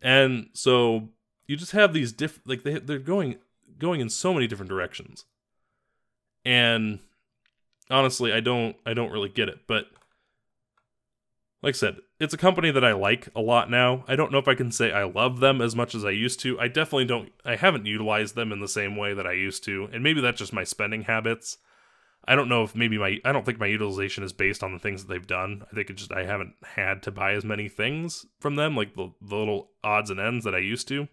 And 0.00 0.48
so 0.54 1.10
you 1.46 1.56
just 1.56 1.72
have 1.72 1.92
these 1.92 2.12
different 2.12 2.48
like 2.48 2.62
they 2.62 2.78
they're 2.78 2.98
going 2.98 3.36
going 3.78 4.00
in 4.00 4.08
so 4.08 4.32
many 4.32 4.46
different 4.46 4.70
directions. 4.70 5.24
And 6.44 7.00
honestly, 7.90 8.32
I 8.32 8.40
don't 8.40 8.76
I 8.84 8.94
don't 8.94 9.12
really 9.12 9.28
get 9.28 9.48
it, 9.48 9.60
but 9.66 9.86
like 11.62 11.74
I 11.74 11.78
said, 11.78 11.96
it's 12.20 12.34
a 12.34 12.38
company 12.38 12.70
that 12.70 12.84
I 12.84 12.92
like 12.92 13.28
a 13.34 13.40
lot 13.40 13.70
now. 13.70 14.04
I 14.06 14.14
don't 14.14 14.30
know 14.30 14.38
if 14.38 14.48
I 14.48 14.54
can 14.54 14.70
say 14.70 14.92
I 14.92 15.04
love 15.04 15.40
them 15.40 15.60
as 15.60 15.74
much 15.74 15.94
as 15.94 16.04
I 16.04 16.10
used 16.10 16.38
to. 16.40 16.58
I 16.60 16.68
definitely 16.68 17.06
don't 17.06 17.32
I 17.44 17.56
haven't 17.56 17.86
utilized 17.86 18.34
them 18.34 18.52
in 18.52 18.60
the 18.60 18.68
same 18.68 18.96
way 18.96 19.14
that 19.14 19.26
I 19.26 19.32
used 19.32 19.64
to. 19.64 19.88
And 19.92 20.02
maybe 20.02 20.20
that's 20.20 20.38
just 20.38 20.52
my 20.52 20.64
spending 20.64 21.02
habits. 21.02 21.58
I 22.28 22.34
don't 22.34 22.48
know 22.48 22.64
if 22.64 22.74
maybe 22.74 22.98
my 22.98 23.20
I 23.24 23.32
don't 23.32 23.44
think 23.44 23.60
my 23.60 23.66
utilization 23.66 24.24
is 24.24 24.32
based 24.32 24.62
on 24.62 24.72
the 24.72 24.78
things 24.78 25.04
that 25.04 25.12
they've 25.12 25.26
done. 25.26 25.64
I 25.70 25.74
think 25.74 25.90
it 25.90 25.96
just 25.96 26.12
I 26.12 26.24
haven't 26.24 26.54
had 26.64 27.02
to 27.04 27.10
buy 27.10 27.32
as 27.32 27.44
many 27.44 27.68
things 27.68 28.26
from 28.40 28.56
them 28.56 28.76
like 28.76 28.94
the, 28.94 29.12
the 29.20 29.36
little 29.36 29.70
odds 29.84 30.10
and 30.10 30.20
ends 30.20 30.44
that 30.44 30.54
I 30.54 30.58
used 30.58 30.88
to. 30.88 31.08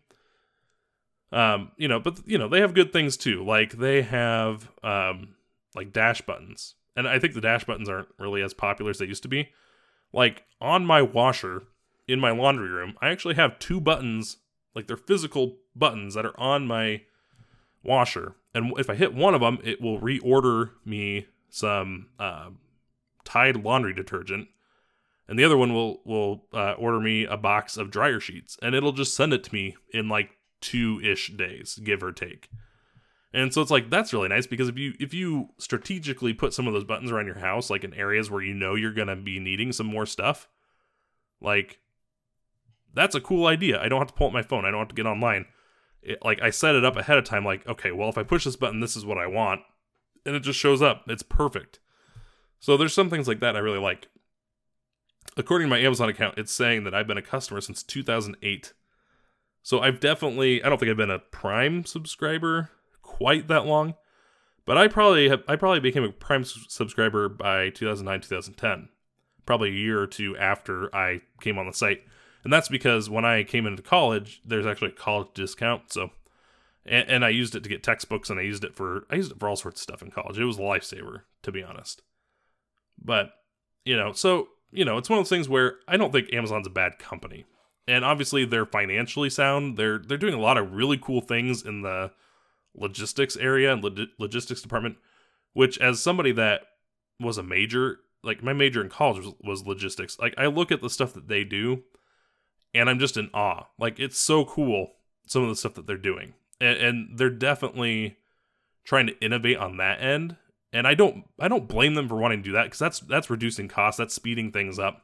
Um, 1.34 1.72
you 1.78 1.88
know, 1.88 2.00
but 2.00 2.20
you 2.26 2.38
know, 2.38 2.48
they 2.48 2.62
have 2.62 2.74
good 2.74 2.94
things 2.94 3.18
too. 3.18 3.44
Like 3.44 3.74
they 3.74 4.04
have 4.04 4.70
um 4.84 5.36
like 5.76 5.92
dash 5.92 6.22
buttons. 6.22 6.76
And 6.96 7.08
I 7.08 7.18
think 7.18 7.34
the 7.34 7.42
dash 7.42 7.64
buttons 7.66 7.90
aren't 7.90 8.10
really 8.20 8.44
as 8.44 8.54
popular 8.54 8.92
as 8.92 9.00
they 9.00 9.06
used 9.06 9.24
to 9.24 9.30
be 9.30 9.50
like 10.14 10.44
on 10.62 10.86
my 10.86 11.02
washer 11.02 11.64
in 12.08 12.20
my 12.20 12.32
laundry 12.32 12.70
room, 12.70 12.96
I 13.02 13.10
actually 13.10 13.36
have 13.36 13.60
two 13.60 13.82
buttons, 13.82 14.38
like 14.76 14.88
they're 14.88 14.98
physical 14.98 15.58
buttons 15.76 16.14
that 16.14 16.26
are 16.26 16.40
on 16.40 16.68
my 16.68 17.02
washer. 17.84 18.36
And 18.54 18.74
if 18.78 18.90
I 18.90 18.96
hit 18.96 19.14
one 19.14 19.34
of 19.34 19.42
them, 19.42 19.58
it 19.64 19.82
will 19.82 20.00
reorder 20.00 20.72
me 20.86 21.28
some 21.50 22.08
uh, 22.20 22.50
Tide 23.26 23.64
laundry 23.64 23.94
detergent, 23.94 24.50
and 25.30 25.40
the 25.40 25.46
other 25.46 25.58
one 25.58 25.74
will 25.74 26.02
will 26.04 26.46
uh, 26.54 26.74
order 26.74 27.00
me 27.00 27.24
a 27.26 27.38
box 27.38 27.78
of 27.78 27.90
dryer 27.90 28.20
sheets, 28.20 28.58
and 28.62 28.76
it'll 28.76 28.92
just 28.92 29.16
send 29.16 29.32
it 29.34 29.46
to 29.46 29.54
me 29.54 29.78
in 29.94 30.10
like 30.10 30.38
two 30.64 31.00
ish 31.04 31.34
days, 31.34 31.78
give 31.84 32.02
or 32.02 32.12
take. 32.12 32.50
And 33.34 33.54
so 33.54 33.62
it's 33.62 33.72
like 33.72 33.90
that's 33.90 34.14
really 34.14 34.30
nice 34.30 34.48
because 34.48 34.70
if 34.70 34.78
you 34.78 34.94
if 35.00 35.14
you 35.14 35.50
strategically 35.58 36.34
put 36.34 36.54
some 36.54 36.68
of 36.68 36.74
those 36.74 36.84
buttons 36.84 37.12
around 37.12 37.26
your 37.26 37.40
house, 37.40 37.70
like 37.70 37.84
in 37.84 37.94
areas 37.94 38.32
where 38.32 38.42
you 38.42 38.54
know 38.54 38.76
you're 38.76 38.94
gonna 38.94 39.16
be 39.16 39.40
needing 39.40 39.72
some 39.72 39.88
more 39.88 40.06
stuff, 40.06 40.48
like 41.42 41.80
that's 42.94 43.16
a 43.16 43.22
cool 43.22 43.48
idea. 43.48 43.82
I 43.82 43.90
don't 43.90 44.00
have 44.00 44.08
to 44.08 44.14
pull 44.14 44.28
up 44.28 44.34
my 44.34 44.44
phone. 44.44 44.66
I 44.66 44.72
don't 44.72 44.80
have 44.80 44.90
to 44.90 44.96
get 44.96 45.08
online. 45.08 45.46
It, 46.04 46.20
like 46.24 46.42
I 46.42 46.52
set 46.52 46.76
it 46.76 46.86
up 46.86 46.96
ahead 46.96 47.18
of 47.18 47.24
time. 47.24 47.44
Like 47.44 47.68
okay, 47.68 47.92
well 47.92 48.10
if 48.10 48.18
I 48.20 48.24
push 48.24 48.46
this 48.46 48.56
button, 48.56 48.80
this 48.80 48.96
is 48.96 49.06
what 49.06 49.18
I 49.18 49.26
want, 49.26 49.62
and 50.26 50.36
it 50.36 50.42
just 50.42 50.60
shows 50.60 50.82
up. 50.82 51.04
It's 51.08 51.24
perfect. 51.24 51.80
So 52.60 52.78
there's 52.78 52.94
some 52.94 53.10
things 53.10 53.28
like 53.28 53.40
that 53.40 53.56
I 53.56 53.60
really 53.60 53.80
like. 53.80 54.10
According 55.36 55.66
to 55.66 55.70
my 55.70 55.80
Amazon 55.80 56.08
account, 56.08 56.38
it's 56.38 56.54
saying 56.54 56.84
that 56.84 56.94
I've 56.94 57.08
been 57.08 57.18
a 57.18 57.24
customer 57.24 57.62
since 57.62 57.82
2008. 57.82 58.74
So 59.64 59.80
I've 59.80 60.00
definitely 60.00 60.64
I 60.64 60.70
don't 60.70 60.78
think 60.78 60.92
I've 60.92 60.98
been 60.98 61.10
a 61.10 61.20
Prime 61.20 61.86
subscriber 61.86 62.70
quite 63.02 63.48
that 63.48 63.66
long, 63.66 63.96
but 64.66 64.78
I 64.78 64.88
probably 64.88 65.30
have, 65.30 65.44
I 65.48 65.56
probably 65.56 65.80
became 65.80 66.04
a 66.04 66.12
Prime 66.12 66.44
subscriber 66.44 67.30
by 67.30 67.70
2009 67.70 68.22
2010, 68.22 68.90
probably 69.46 69.70
a 69.70 69.74
year 69.74 70.00
or 70.00 70.08
two 70.08 70.38
after 70.38 70.94
I 70.96 71.22
came 71.42 71.58
on 71.58 71.66
the 71.66 71.74
site. 71.74 72.02
And 72.44 72.52
that's 72.52 72.68
because 72.68 73.10
when 73.10 73.24
I 73.24 73.44
came 73.44 73.66
into 73.66 73.82
college, 73.82 74.42
there's 74.46 74.66
actually 74.66 74.90
a 74.90 74.96
college 74.96 75.30
discount. 75.34 75.94
So 75.94 76.12
and, 76.86 77.10
and 77.10 77.26
I 77.26 77.30
used 77.30 77.56
it 77.56 77.64
to 77.64 77.70
get 77.70 77.84
textbooks 77.84 78.30
and 78.30 78.40
I 78.40 78.44
used 78.44 78.64
it 78.64 78.76
for 78.76 79.06
I 79.10 79.16
used 79.16 79.32
it 79.32 79.40
for 79.40 79.48
all 79.48 79.56
sorts 79.56 79.80
of 79.80 79.84
stuff 79.84 80.02
in 80.02 80.12
college. 80.12 80.38
It 80.38 80.46
was 80.46 80.58
a 80.58 80.62
lifesaver, 80.62 81.22
to 81.44 81.52
be 81.52 81.64
honest. 81.64 82.02
But, 83.02 83.32
you 83.86 83.98
know, 83.98 84.12
so, 84.14 84.50
you 84.72 84.86
know, 84.86 84.98
it's 84.98 85.10
one 85.10 85.20
of 85.20 85.26
those 85.26 85.30
things 85.30 85.50
where 85.50 85.76
I 85.88 85.98
don't 85.98 86.12
think 86.12 86.34
Amazon's 86.34 86.68
a 86.68 86.72
bad 86.72 87.00
company. 87.00 87.46
And 87.88 88.06
obviously 88.06 88.46
they're 88.46 88.66
financially 88.66 89.30
sound. 89.30 89.78
They're 89.78 90.00
they're 90.00 90.18
doing 90.18 90.34
a 90.34 90.40
lot 90.40 90.58
of 90.58 90.74
really 90.74 90.98
cool 90.98 91.22
things 91.22 91.64
in 91.64 91.82
the 91.82 92.12
logistics 92.76 93.36
area 93.36 93.74
and 93.74 93.84
log- 93.84 94.10
logistics 94.18 94.62
department, 94.62 94.98
which 95.54 95.78
as 95.80 96.00
somebody 96.00 96.32
that 96.34 96.62
was 97.20 97.38
a 97.38 97.44
major, 97.44 98.00
like 98.24 98.42
my 98.42 98.54
major 98.54 98.82
in 98.82 98.90
college 98.90 99.24
was, 99.24 99.34
was 99.44 99.68
logistics. 99.68 100.18
Like 100.20 100.34
I 100.38 100.46
look 100.48 100.72
at 100.72 100.82
the 100.82 100.90
stuff 100.90 101.14
that 101.14 101.28
they 101.28 101.44
do 101.44 101.84
and 102.74 102.90
I'm 102.90 103.00
just 103.00 103.18
in 103.18 103.30
awe. 103.34 103.68
Like 103.78 104.00
it's 104.00 104.18
so 104.18 104.46
cool 104.46 104.94
some 105.28 105.44
of 105.44 105.50
the 105.50 105.56
stuff 105.56 105.74
that 105.76 105.88
they're 105.88 105.98
doing. 105.98 106.34
And, 106.62 106.78
and 106.78 107.18
they're 107.18 107.30
definitely 107.30 108.18
trying 108.86 109.08
to 109.08 109.20
innovate 109.20 109.58
on 109.58 109.78
that 109.78 110.02
end 110.02 110.38
and 110.74 110.88
I 110.88 110.96
don't 110.96 111.26
I 111.40 111.48
don't 111.48 111.68
blame 111.68 111.94
them 111.94 112.10
for 112.10 112.16
wanting 112.16 112.40
to 112.40 112.50
do 112.50 112.54
that 112.54 112.64
because 112.64 112.80
that's 112.80 113.00
that's 113.02 113.30
reducing 113.30 113.68
costs, 113.68 114.00
that's 114.00 114.14
speeding 114.14 114.52
things 114.52 114.80
up. 114.80 115.04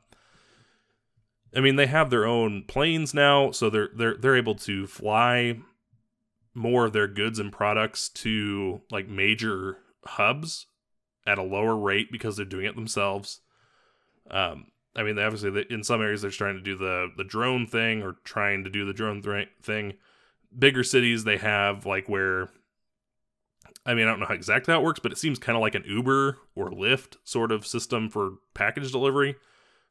I 1.55 1.61
mean, 1.61 1.75
they 1.75 1.87
have 1.87 2.09
their 2.09 2.25
own 2.25 2.63
planes 2.67 3.13
now, 3.13 3.51
so 3.51 3.69
they're 3.69 3.89
they're 3.95 4.15
they're 4.15 4.37
able 4.37 4.55
to 4.55 4.85
fly 4.87 5.59
more 6.53 6.85
of 6.85 6.93
their 6.93 7.07
goods 7.07 7.39
and 7.39 7.51
products 7.51 8.09
to 8.09 8.81
like 8.91 9.07
major 9.07 9.77
hubs 10.05 10.67
at 11.25 11.37
a 11.37 11.43
lower 11.43 11.75
rate 11.75 12.11
because 12.11 12.37
they're 12.37 12.45
doing 12.45 12.65
it 12.65 12.75
themselves. 12.75 13.41
Um, 14.29 14.67
I 14.95 15.03
mean, 15.03 15.15
they 15.15 15.23
obviously, 15.23 15.65
in 15.69 15.83
some 15.83 16.01
areas 16.01 16.21
they're 16.21 16.31
trying 16.31 16.55
to 16.55 16.61
do 16.61 16.75
the 16.75 17.09
the 17.17 17.23
drone 17.23 17.65
thing 17.65 18.03
or 18.03 18.17
trying 18.23 18.63
to 18.63 18.69
do 18.69 18.85
the 18.85 18.93
drone 18.93 19.21
th- 19.21 19.49
thing. 19.61 19.93
Bigger 20.57 20.83
cities 20.83 21.23
they 21.23 21.37
have 21.37 21.85
like 21.85 22.09
where 22.09 22.49
I 23.85 23.93
mean, 23.93 24.05
I 24.05 24.11
don't 24.11 24.19
know 24.19 24.25
how 24.25 24.33
exactly 24.33 24.71
how 24.71 24.79
it 24.79 24.83
works, 24.83 24.99
but 24.99 25.11
it 25.11 25.17
seems 25.17 25.39
kind 25.39 25.55
of 25.55 25.61
like 25.61 25.75
an 25.75 25.83
Uber 25.87 26.37
or 26.55 26.69
Lyft 26.69 27.15
sort 27.23 27.51
of 27.51 27.65
system 27.65 28.09
for 28.09 28.33
package 28.53 28.91
delivery. 28.91 29.35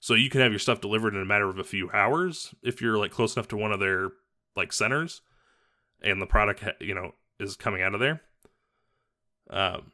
So 0.01 0.15
you 0.15 0.31
can 0.31 0.41
have 0.41 0.53
your 0.53 0.59
stuff 0.59 0.81
delivered 0.81 1.15
in 1.15 1.21
a 1.21 1.27
matter 1.27 1.49
of 1.49 1.59
a 1.59 1.65
few 1.65 1.91
hours 1.91 2.55
if 2.63 2.81
you're 2.81 2.99
like 2.99 3.11
close 3.11 3.37
enough 3.37 3.49
to 3.49 3.57
one 3.57 3.73
of 3.73 3.81
their 3.81 4.11
like 4.57 4.73
centers, 4.73 5.23
and 6.03 6.23
the 6.23 6.27
product 6.27 6.65
you 6.81 6.95
know 6.95 7.13
is 7.41 7.57
coming 7.57 7.83
out 7.83 7.95
of 7.95 8.01
there. 8.01 8.23
Um, 9.51 9.93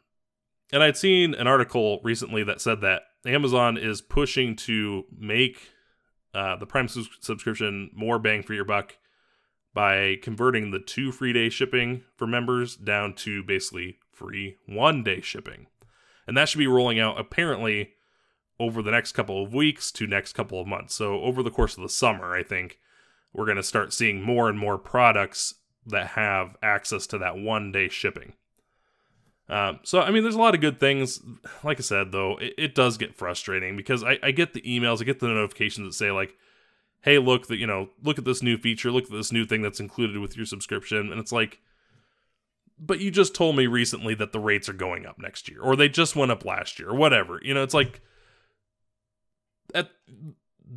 and 0.72 0.82
I'd 0.82 0.96
seen 0.96 1.34
an 1.34 1.46
article 1.46 2.00
recently 2.02 2.42
that 2.44 2.60
said 2.60 2.80
that 2.80 3.02
Amazon 3.26 3.76
is 3.76 4.02
pushing 4.02 4.56
to 4.56 5.04
make 5.16 5.70
uh, 6.34 6.56
the 6.56 6.66
Prime 6.66 6.88
subscription 6.88 7.90
more 7.94 8.18
bang 8.18 8.42
for 8.42 8.54
your 8.54 8.64
buck 8.64 8.96
by 9.72 10.16
converting 10.22 10.70
the 10.70 10.80
two 10.80 11.12
free 11.12 11.32
day 11.32 11.48
shipping 11.48 12.02
for 12.16 12.26
members 12.26 12.76
down 12.76 13.14
to 13.14 13.42
basically 13.42 13.98
free 14.12 14.56
one 14.66 15.02
day 15.02 15.20
shipping. 15.20 15.66
And 16.26 16.36
that 16.36 16.48
should 16.48 16.58
be 16.58 16.66
rolling 16.66 16.98
out 16.98 17.20
apparently 17.20 17.90
over 18.58 18.82
the 18.82 18.90
next 18.90 19.12
couple 19.12 19.42
of 19.42 19.52
weeks 19.52 19.90
to 19.92 20.06
next 20.06 20.32
couple 20.32 20.60
of 20.60 20.66
months. 20.66 20.94
So 20.94 21.20
over 21.20 21.42
the 21.42 21.50
course 21.50 21.76
of 21.76 21.82
the 21.82 21.88
summer, 21.88 22.34
I 22.34 22.42
think 22.42 22.78
we're 23.32 23.46
going 23.46 23.56
to 23.56 23.62
start 23.62 23.92
seeing 23.92 24.22
more 24.22 24.48
and 24.48 24.58
more 24.58 24.78
products 24.78 25.54
that 25.86 26.08
have 26.08 26.56
access 26.62 27.06
to 27.08 27.18
that 27.18 27.36
one 27.36 27.72
day 27.72 27.88
shipping. 27.88 28.34
Um, 29.48 29.80
so 29.82 30.00
I 30.00 30.10
mean, 30.10 30.22
there's 30.22 30.36
a 30.36 30.40
lot 30.40 30.54
of 30.54 30.60
good 30.60 30.80
things. 30.80 31.20
Like 31.62 31.78
I 31.78 31.82
said, 31.82 32.12
though, 32.12 32.38
it, 32.38 32.54
it 32.56 32.74
does 32.74 32.96
get 32.96 33.14
frustrating 33.14 33.76
because 33.76 34.02
I, 34.02 34.18
I, 34.22 34.30
get 34.30 34.54
the 34.54 34.62
emails, 34.62 35.02
I 35.02 35.04
get 35.04 35.20
the 35.20 35.28
notifications 35.28 35.86
that 35.86 35.92
say 35.92 36.10
like, 36.10 36.34
hey, 37.02 37.18
look 37.18 37.48
that 37.48 37.58
you 37.58 37.66
know, 37.66 37.90
look 38.02 38.18
at 38.18 38.24
this 38.24 38.42
new 38.42 38.56
feature, 38.56 38.90
look 38.90 39.04
at 39.04 39.10
this 39.10 39.32
new 39.32 39.44
thing 39.44 39.60
that's 39.60 39.80
included 39.80 40.18
with 40.18 40.36
your 40.36 40.46
subscription, 40.46 41.12
and 41.12 41.20
it's 41.20 41.32
like, 41.32 41.60
but 42.78 43.00
you 43.00 43.10
just 43.10 43.34
told 43.34 43.56
me 43.56 43.66
recently 43.66 44.14
that 44.14 44.32
the 44.32 44.40
rates 44.40 44.68
are 44.68 44.74
going 44.74 45.04
up 45.04 45.18
next 45.18 45.50
year, 45.50 45.60
or 45.60 45.76
they 45.76 45.90
just 45.90 46.16
went 46.16 46.32
up 46.32 46.46
last 46.46 46.78
year, 46.78 46.88
or 46.88 46.96
whatever. 46.96 47.38
You 47.42 47.52
know, 47.52 47.62
it's 47.62 47.74
like 47.74 48.00
that 49.74 49.90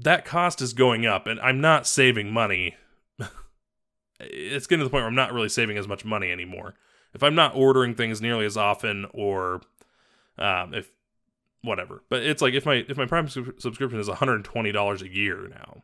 that 0.01 0.25
cost 0.25 0.62
is 0.62 0.74
going 0.74 1.06
up, 1.06 1.27
and 1.27 1.39
I'm 1.39 1.62
not 1.62 1.88
saving 1.88 2.32
money. 2.32 2.75
it's 4.20 4.68
getting 4.68 4.82
to 4.82 4.84
the 4.84 4.89
point 4.89 5.04
where 5.04 5.08
I'm 5.08 5.16
not 5.16 5.32
really 5.32 5.50
saving 5.50 5.77
as 5.77 5.88
much 5.88 6.04
money 6.04 6.30
anymore. 6.30 6.74
If 7.13 7.24
I'm 7.24 7.36
not 7.36 7.56
ordering 7.56 7.96
things 7.96 8.22
nearly 8.22 8.46
as 8.46 8.58
often, 8.58 9.06
or 9.13 9.62
um, 10.38 10.74
if 10.74 10.92
whatever, 11.62 12.04
but 12.10 12.24
it's 12.24 12.42
like 12.42 12.54
if 12.54 12.66
my 12.66 12.86
if 12.89 12.98
my 12.98 13.06
Prime 13.06 13.30
subscription 13.30 14.00
is 14.00 14.10
120 14.10 14.72
dollars 14.74 15.01
a 15.01 15.08
year 15.08 15.48
now, 15.48 15.84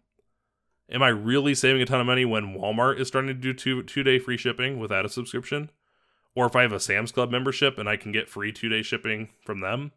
Am 0.93 1.01
I 1.01 1.08
really 1.08 1.55
saving 1.55 1.82
a 1.82 1.86
ton 1.86 2.00
of 2.00 2.05
money 2.05 2.25
when 2.25 2.53
Walmart 2.53 3.00
is 3.00 3.08
starting 3.08 3.29
to 3.29 3.34
do 3.34 3.53
two 3.53 3.84
two 3.84 4.03
day 4.03 4.20
free 4.20 4.38
shipping 4.38 4.79
without 4.79 5.05
a 5.05 5.10
subscription? 5.10 5.70
Or 6.36 6.46
if 6.46 6.55
I 6.55 6.63
have 6.63 6.72
a 6.72 6.79
Sam's 6.79 7.12
Club 7.12 7.32
membership 7.32 7.77
and 7.77 7.88
I 7.88 7.96
can 7.96 8.12
get 8.12 8.29
free 8.29 8.51
two 8.51 8.70
day 8.70 8.82
shipping 8.82 9.29
from 9.43 9.62
them, 9.62 9.91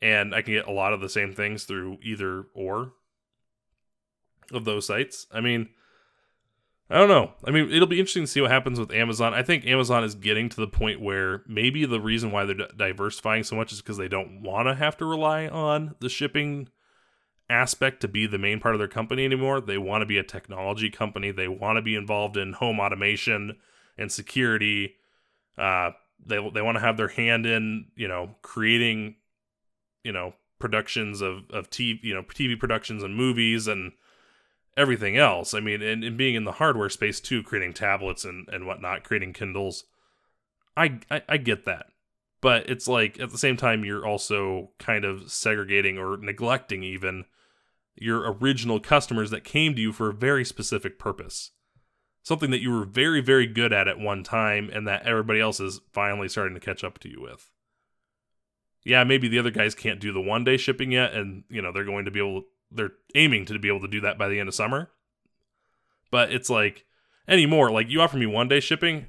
and 0.00 0.34
I 0.34 0.42
can 0.42 0.54
get 0.54 0.66
a 0.66 0.72
lot 0.72 0.92
of 0.92 1.00
the 1.00 1.08
same 1.08 1.32
things 1.32 1.64
through 1.64 1.98
either 2.02 2.44
or 2.54 2.92
of 4.52 4.64
those 4.64 4.86
sites. 4.86 5.26
I 5.32 5.40
mean, 5.40 5.68
I 6.88 6.98
don't 6.98 7.08
know. 7.08 7.32
I 7.44 7.50
mean, 7.50 7.70
it'll 7.70 7.88
be 7.88 7.98
interesting 7.98 8.24
to 8.24 8.28
see 8.28 8.40
what 8.40 8.50
happens 8.50 8.78
with 8.78 8.92
Amazon. 8.92 9.34
I 9.34 9.42
think 9.42 9.66
Amazon 9.66 10.04
is 10.04 10.14
getting 10.14 10.48
to 10.50 10.56
the 10.56 10.68
point 10.68 11.00
where 11.00 11.42
maybe 11.48 11.84
the 11.84 12.00
reason 12.00 12.30
why 12.30 12.44
they're 12.44 12.68
diversifying 12.76 13.42
so 13.42 13.56
much 13.56 13.72
is 13.72 13.80
because 13.80 13.96
they 13.96 14.08
don't 14.08 14.42
want 14.42 14.68
to 14.68 14.74
have 14.74 14.96
to 14.98 15.04
rely 15.04 15.48
on 15.48 15.96
the 16.00 16.08
shipping 16.08 16.68
aspect 17.48 18.00
to 18.00 18.08
be 18.08 18.26
the 18.26 18.38
main 18.38 18.60
part 18.60 18.74
of 18.74 18.78
their 18.78 18.88
company 18.88 19.24
anymore. 19.24 19.60
They 19.60 19.78
want 19.78 20.02
to 20.02 20.06
be 20.06 20.18
a 20.18 20.22
technology 20.22 20.90
company. 20.90 21.32
They 21.32 21.48
want 21.48 21.76
to 21.76 21.82
be 21.82 21.96
involved 21.96 22.36
in 22.36 22.52
home 22.52 22.78
automation 22.78 23.56
and 23.98 24.10
security. 24.12 24.94
Uh, 25.58 25.90
they 26.24 26.36
they 26.54 26.62
want 26.62 26.76
to 26.76 26.80
have 26.80 26.96
their 26.96 27.08
hand 27.08 27.46
in 27.46 27.86
you 27.96 28.08
know 28.08 28.36
creating 28.42 29.16
you 30.06 30.12
know 30.12 30.34
productions 30.58 31.20
of 31.20 31.50
of 31.50 31.68
TV 31.68 31.98
you 32.02 32.14
know 32.14 32.22
TV 32.22 32.58
productions 32.58 33.02
and 33.02 33.16
movies 33.16 33.66
and 33.66 33.92
everything 34.76 35.16
else. 35.16 35.52
I 35.54 35.60
mean, 35.60 35.82
and, 35.82 36.04
and 36.04 36.16
being 36.16 36.34
in 36.34 36.44
the 36.44 36.52
hardware 36.52 36.90
space 36.90 37.20
too, 37.20 37.42
creating 37.42 37.74
tablets 37.74 38.24
and 38.24 38.48
and 38.48 38.66
whatnot, 38.66 39.04
creating 39.04 39.32
Kindles. 39.32 39.84
I, 40.78 41.00
I, 41.10 41.22
I 41.26 41.36
get 41.38 41.64
that 41.64 41.86
but 42.40 42.68
it's 42.68 42.86
like 42.86 43.18
at 43.18 43.30
the 43.30 43.38
same 43.38 43.56
time 43.56 43.84
you're 43.84 44.06
also 44.06 44.70
kind 44.78 45.04
of 45.04 45.32
segregating 45.32 45.98
or 45.98 46.16
neglecting 46.16 46.82
even 46.82 47.24
your 47.96 48.30
original 48.32 48.78
customers 48.78 49.30
that 49.30 49.42
came 49.42 49.74
to 49.74 49.80
you 49.80 49.92
for 49.92 50.10
a 50.10 50.14
very 50.14 50.44
specific 50.44 50.98
purpose. 50.98 51.50
Something 52.22 52.50
that 52.50 52.60
you 52.60 52.70
were 52.70 52.84
very, 52.84 53.20
very 53.20 53.46
good 53.46 53.72
at 53.72 53.88
at 53.88 53.98
one 53.98 54.22
time 54.22 54.68
and 54.72 54.86
that 54.86 55.06
everybody 55.06 55.40
else 55.40 55.60
is 55.60 55.80
finally 55.92 56.28
starting 56.28 56.54
to 56.54 56.60
catch 56.60 56.84
up 56.84 56.98
to 57.00 57.08
you 57.08 57.20
with. 57.22 57.50
Yeah, 58.86 59.02
maybe 59.02 59.26
the 59.26 59.40
other 59.40 59.50
guys 59.50 59.74
can't 59.74 59.98
do 59.98 60.12
the 60.12 60.20
one 60.20 60.44
day 60.44 60.56
shipping 60.56 60.92
yet, 60.92 61.12
and 61.12 61.42
you 61.50 61.60
know, 61.60 61.72
they're 61.72 61.84
going 61.84 62.04
to 62.04 62.12
be 62.12 62.20
able 62.20 62.44
they're 62.70 62.92
aiming 63.16 63.44
to 63.46 63.58
be 63.58 63.66
able 63.66 63.80
to 63.80 63.88
do 63.88 64.00
that 64.02 64.16
by 64.16 64.28
the 64.28 64.38
end 64.38 64.48
of 64.48 64.54
summer. 64.54 64.90
But 66.12 66.30
it's 66.30 66.48
like 66.48 66.84
anymore, 67.26 67.72
like 67.72 67.90
you 67.90 68.00
offer 68.00 68.16
me 68.16 68.26
one 68.26 68.46
day 68.46 68.60
shipping, 68.60 69.06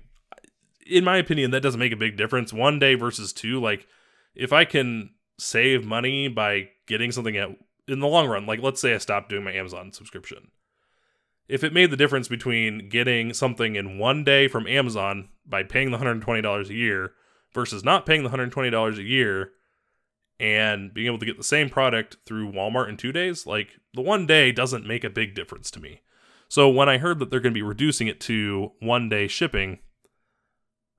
in 0.87 1.03
my 1.03 1.17
opinion, 1.17 1.51
that 1.51 1.61
doesn't 1.61 1.79
make 1.79 1.91
a 1.91 1.97
big 1.97 2.17
difference. 2.17 2.51
One 2.51 2.79
day 2.79 2.95
versus 2.95 3.31
two, 3.31 3.61
like 3.61 3.85
if 4.33 4.51
I 4.51 4.65
can 4.65 5.11
save 5.37 5.85
money 5.85 6.27
by 6.27 6.69
getting 6.87 7.11
something 7.11 7.37
at 7.37 7.49
in 7.87 7.99
the 7.99 8.07
long 8.07 8.27
run, 8.27 8.47
like 8.47 8.63
let's 8.63 8.81
say 8.81 8.95
I 8.95 8.97
stopped 8.97 9.29
doing 9.29 9.43
my 9.43 9.53
Amazon 9.53 9.91
subscription. 9.91 10.49
If 11.47 11.63
it 11.63 11.71
made 11.71 11.91
the 11.91 11.97
difference 11.97 12.27
between 12.27 12.89
getting 12.89 13.31
something 13.31 13.75
in 13.75 13.99
one 13.99 14.23
day 14.23 14.47
from 14.47 14.65
Amazon 14.65 15.29
by 15.45 15.61
paying 15.61 15.91
the 15.91 15.99
$120 15.99 16.67
a 16.67 16.73
year 16.73 17.11
versus 17.53 17.83
not 17.83 18.07
paying 18.07 18.23
the 18.23 18.29
$120 18.31 18.97
a 18.97 19.03
year 19.03 19.51
and 20.39 20.93
being 20.93 21.07
able 21.07 21.19
to 21.19 21.25
get 21.25 21.37
the 21.37 21.43
same 21.43 21.69
product 21.69 22.17
through 22.25 22.51
Walmart 22.51 22.89
in 22.89 22.97
two 22.97 23.11
days, 23.11 23.45
like 23.47 23.79
the 23.93 24.01
one 24.01 24.25
day 24.25 24.51
doesn't 24.51 24.85
make 24.85 25.03
a 25.03 25.09
big 25.09 25.33
difference 25.33 25.71
to 25.71 25.79
me. 25.79 26.01
So 26.47 26.69
when 26.69 26.87
I 26.87 26.97
heard 26.97 27.19
that 27.19 27.29
they're 27.29 27.39
going 27.39 27.53
to 27.53 27.57
be 27.57 27.63
reducing 27.63 28.07
it 28.07 28.19
to 28.21 28.71
one 28.79 29.09
day 29.09 29.27
shipping, 29.27 29.79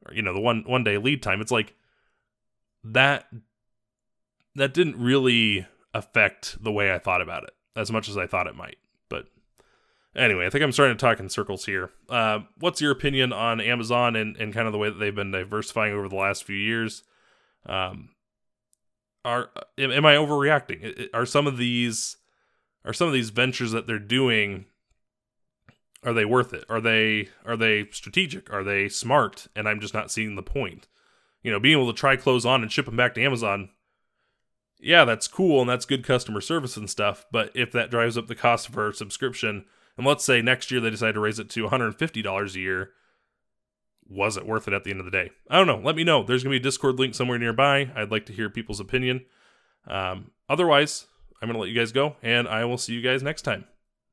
or 0.07 0.15
you 0.15 0.23
know, 0.23 0.35
the 0.35 0.41
one 0.41 0.65
one 0.67 0.85
day 0.85 0.99
lead 0.99 1.23
time, 1.23 1.41
it's 1.41 1.53
like 1.53 1.75
that 2.85 3.27
that 4.55 4.75
didn't 4.75 4.99
really 4.99 5.67
affect 5.95 6.63
the 6.63 6.73
way 6.73 6.93
I 6.93 6.99
thought 6.99 7.23
about 7.23 7.45
it 7.45 7.51
as 7.77 7.91
much 7.91 8.09
as 8.09 8.17
I 8.17 8.27
thought 8.27 8.47
it 8.47 8.57
might. 8.57 8.79
But 9.09 9.27
anyway, 10.15 10.47
I 10.47 10.51
think 10.51 10.65
I'm 10.65 10.73
starting 10.73 10.97
to 10.97 11.01
talk 11.01 11.21
in 11.21 11.29
circles 11.29 11.65
here. 11.65 11.91
Uh, 12.09 12.41
what's 12.59 12.81
your 12.81 12.91
opinion 12.91 13.33
on 13.33 13.61
Amazon 13.61 14.17
and, 14.17 14.37
and 14.37 14.53
kind 14.53 14.67
of 14.67 14.73
the 14.73 14.79
way 14.79 14.91
that 14.91 14.99
they've 14.99 15.15
been 15.15 15.31
diversifying 15.31 15.95
over 15.95 16.09
the 16.09 16.17
last 16.17 16.45
few 16.45 16.57
years? 16.57 17.05
Um, 17.67 18.11
are 19.29 19.51
uh, 19.55 19.61
am, 19.77 19.93
am 19.93 20.07
I 20.07 20.15
overreacting? 20.15 21.09
Are 21.13 21.27
some 21.27 21.47
of 21.47 21.59
these 21.59 22.17
are 22.85 22.93
some 22.93 23.07
of 23.07 23.15
these 23.15 23.31
ventures 23.31 23.73
that 23.73 23.87
they're 23.87 23.99
doing 23.99 24.65
are 26.05 26.13
they 26.13 26.25
worth 26.25 26.55
it? 26.55 26.65
Are 26.69 26.81
they 26.81 27.29
are 27.45 27.57
they 27.57 27.89
strategic? 27.91 28.53
Are 28.53 28.65
they 28.65 28.89
smart? 28.89 29.47
And 29.55 29.69
I'm 29.69 29.81
just 29.81 29.95
not 29.95 30.11
seeing 30.11 30.35
the 30.35 30.43
point. 30.43 30.87
You 31.43 31.53
know, 31.53 31.61
being 31.61 31.79
able 31.79 31.93
to 31.93 31.99
try 31.99 32.17
clothes 32.17 32.47
on 32.47 32.63
and 32.63 32.73
ship 32.73 32.87
them 32.87 32.97
back 32.97 33.15
to 33.15 33.23
Amazon, 33.23 33.71
yeah, 34.81 35.05
that's 35.05 35.29
cool 35.29 35.61
and 35.61 35.69
that's 35.69 35.85
good 35.85 36.05
customer 36.05 36.41
service 36.41 36.77
and 36.77 36.89
stuff. 36.89 37.27
But 37.31 37.51
if 37.55 37.71
that 37.73 37.91
drives 37.91 38.17
up 38.17 38.27
the 38.27 38.35
cost 38.35 38.69
of 38.69 38.79
our 38.79 38.93
subscription, 38.93 39.65
and 39.97 40.07
let's 40.07 40.25
say 40.25 40.41
next 40.41 40.71
year 40.71 40.81
they 40.81 40.91
decide 40.91 41.15
to 41.15 41.21
raise 41.21 41.39
it 41.39 41.51
to 41.51 41.69
$150 41.69 42.55
a 42.55 42.59
year, 42.59 42.91
was 44.09 44.37
it 44.37 44.47
worth 44.47 44.67
it 44.69 44.75
at 44.75 44.85
the 44.85 44.91
end 44.91 45.01
of 45.01 45.05
the 45.05 45.13
day? 45.13 45.31
I 45.51 45.57
don't 45.57 45.67
know. 45.67 45.81
Let 45.85 45.97
me 45.97 46.05
know. 46.05 46.23
There's 46.23 46.43
going 46.43 46.53
to 46.53 46.59
be 46.59 46.63
a 46.63 46.69
Discord 46.69 46.99
link 46.99 47.15
somewhere 47.15 47.39
nearby. 47.39 47.91
I'd 47.95 48.11
like 48.11 48.27
to 48.27 48.33
hear 48.33 48.49
people's 48.49 48.81
opinion. 48.81 49.25
Um, 49.87 50.31
otherwise, 50.49 51.07
I'm 51.41 51.49
going 51.49 51.55
to 51.55 51.61
let 51.61 51.71
you 51.71 51.79
guys 51.79 51.93
go, 51.93 52.17
and 52.23 52.49
I 52.49 52.65
will 52.65 52.79
see 52.79 52.95
you 52.95 53.03
guys 53.03 53.23
next 53.23 53.43
time. 53.43 53.65